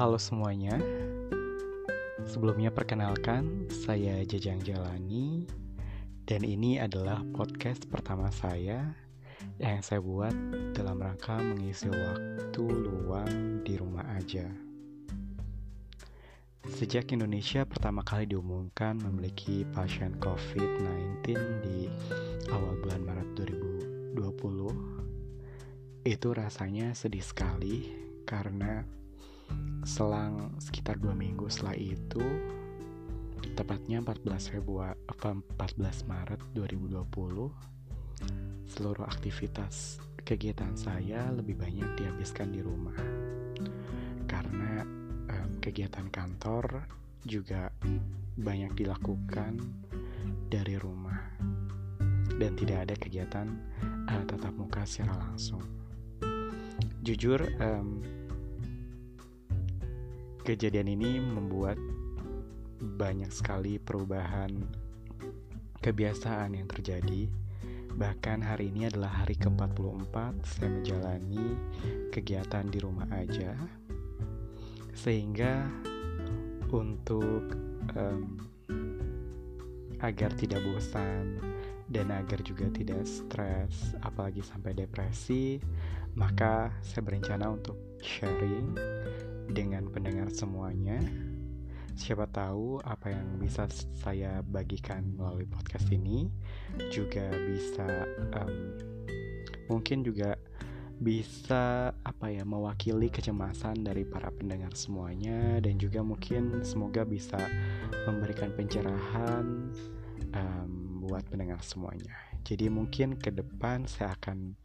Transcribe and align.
Halo 0.00 0.16
semuanya. 0.16 0.80
Sebelumnya 2.24 2.72
perkenalkan, 2.72 3.68
saya 3.68 4.24
Jajang 4.24 4.64
Jalani 4.64 5.44
dan 6.24 6.40
ini 6.40 6.80
adalah 6.80 7.20
podcast 7.36 7.84
pertama 7.84 8.32
saya 8.32 8.96
yang 9.60 9.84
saya 9.84 10.00
buat 10.00 10.32
dalam 10.72 11.04
rangka 11.04 11.36
mengisi 11.44 11.92
waktu 11.92 12.64
luang 12.64 13.60
di 13.60 13.76
rumah 13.76 14.08
aja. 14.16 14.48
Sejak 16.80 17.12
Indonesia 17.12 17.68
pertama 17.68 18.00
kali 18.00 18.24
diumumkan 18.24 18.96
memiliki 19.04 19.68
pasien 19.68 20.16
COVID-19 20.16 21.28
di 21.60 21.92
awal 22.48 22.72
bulan 22.80 23.04
Maret 23.04 23.36
2020, 24.16 24.16
itu 26.08 26.28
rasanya 26.32 26.96
sedih 26.96 27.20
sekali 27.20 27.92
karena 28.24 28.99
selang 29.84 30.54
sekitar 30.60 31.00
dua 31.00 31.16
minggu 31.16 31.48
setelah 31.48 31.76
itu 31.76 32.24
tepatnya 33.56 34.00
14 34.00 34.56
Februari 34.56 34.96
14 35.08 36.08
Maret 36.08 36.40
2020 36.56 37.70
seluruh 38.70 39.04
aktivitas 39.04 40.00
kegiatan 40.22 40.76
saya 40.76 41.32
lebih 41.32 41.58
banyak 41.58 41.98
dihabiskan 41.98 42.52
di 42.52 42.60
rumah. 42.62 42.96
Karena 44.30 44.84
um, 45.26 45.50
kegiatan 45.58 46.06
kantor 46.12 46.86
juga 47.24 47.72
banyak 48.38 48.72
dilakukan 48.78 49.58
dari 50.46 50.78
rumah. 50.78 51.18
Dan 52.40 52.56
tidak 52.56 52.88
ada 52.88 52.94
kegiatan 52.96 53.46
uh, 54.08 54.22
tatap 54.24 54.54
muka 54.54 54.86
secara 54.86 55.18
langsung. 55.18 55.60
Jujur 57.02 57.42
um, 57.60 58.19
Kejadian 60.40 60.88
ini 60.96 61.20
membuat 61.20 61.76
banyak 62.80 63.28
sekali 63.28 63.76
perubahan 63.76 64.48
kebiasaan 65.84 66.56
yang 66.56 66.64
terjadi. 66.64 67.28
Bahkan 67.92 68.40
hari 68.40 68.72
ini 68.72 68.88
adalah 68.88 69.12
hari 69.20 69.36
ke-44 69.36 70.16
saya 70.48 70.68
menjalani 70.72 71.44
kegiatan 72.08 72.64
di 72.72 72.78
rumah 72.80 73.04
aja. 73.12 73.52
Sehingga 74.96 75.68
untuk 76.72 77.52
um, 78.00 78.40
agar 80.00 80.32
tidak 80.40 80.64
bosan 80.64 81.36
dan 81.92 82.08
agar 82.08 82.40
juga 82.40 82.70
tidak 82.72 83.04
stres 83.04 83.92
apalagi 84.00 84.40
sampai 84.40 84.72
depresi, 84.72 85.60
maka 86.16 86.72
saya 86.80 87.04
berencana 87.04 87.52
untuk 87.52 87.76
sharing 88.00 88.72
dengan 89.50 89.90
pendengar 89.90 90.30
semuanya. 90.30 90.98
Siapa 91.98 92.24
tahu 92.30 92.80
apa 92.80 93.12
yang 93.12 93.36
bisa 93.36 93.68
saya 94.00 94.40
bagikan 94.40 95.04
melalui 95.18 95.44
podcast 95.44 95.90
ini 95.92 96.32
juga 96.88 97.28
bisa 97.44 98.08
um, 98.40 98.78
mungkin 99.68 100.00
juga 100.06 100.38
bisa 101.00 101.96
apa 102.04 102.28
ya 102.28 102.44
mewakili 102.44 103.08
kecemasan 103.08 103.80
dari 103.80 104.04
para 104.04 104.28
pendengar 104.28 104.76
semuanya 104.76 105.56
dan 105.64 105.80
juga 105.80 106.04
mungkin 106.04 106.60
semoga 106.60 107.08
bisa 107.08 107.40
memberikan 108.04 108.52
pencerahan 108.52 109.72
um, 110.36 110.70
buat 111.04 111.24
pendengar 111.32 111.64
semuanya. 111.64 112.12
Jadi 112.44 112.68
mungkin 112.68 113.16
ke 113.16 113.32
depan 113.32 113.88
saya 113.88 114.12
akan 114.20 114.56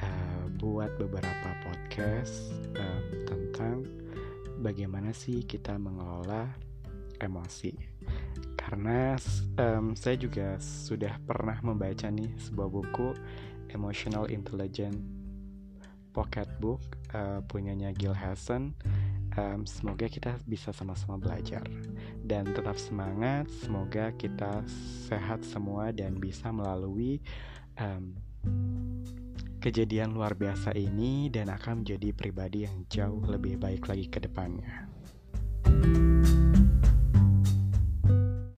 uh, 0.00 0.44
buat 0.60 0.92
beberapa 1.00 1.48
podcast 1.64 2.52
tentang 2.72 2.93
bagaimana 4.64 5.12
sih 5.12 5.44
kita 5.44 5.76
mengelola 5.76 6.48
emosi. 7.20 7.76
Karena 8.56 9.20
um, 9.60 9.92
saya 9.92 10.16
juga 10.16 10.56
sudah 10.56 11.20
pernah 11.20 11.60
membaca 11.60 12.08
nih 12.08 12.32
sebuah 12.40 12.68
buku 12.72 13.12
Emotional 13.68 14.32
Intelligence 14.32 14.96
Pocket 16.14 16.48
Book 16.62 16.80
uh, 17.12 17.44
punyanya 17.44 17.92
Gil 17.92 18.16
Hassan. 18.16 18.72
Um, 19.34 19.66
semoga 19.66 20.06
kita 20.06 20.38
bisa 20.46 20.70
sama-sama 20.70 21.18
belajar 21.18 21.66
dan 22.22 22.46
tetap 22.54 22.78
semangat. 22.78 23.50
Semoga 23.66 24.14
kita 24.14 24.62
sehat 25.10 25.42
semua 25.42 25.90
dan 25.90 26.16
bisa 26.22 26.54
melalui 26.54 27.18
um, 27.76 28.14
kejadian 29.64 30.12
luar 30.12 30.36
biasa 30.36 30.76
ini 30.76 31.32
dan 31.32 31.48
akan 31.48 31.80
menjadi 31.80 32.12
pribadi 32.12 32.68
yang 32.68 32.84
jauh 32.84 33.24
lebih 33.24 33.56
baik 33.56 33.88
lagi 33.88 34.12
ke 34.12 34.20
depannya. 34.20 34.92